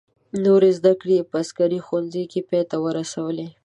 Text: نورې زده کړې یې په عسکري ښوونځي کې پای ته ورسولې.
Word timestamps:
نورې 0.45 0.69
زده 0.77 0.93
کړې 1.01 1.15
یې 1.19 1.27
په 1.29 1.35
عسکري 1.43 1.79
ښوونځي 1.85 2.23
کې 2.31 2.39
پای 2.49 2.63
ته 2.69 2.75
ورسولې. 2.85 3.47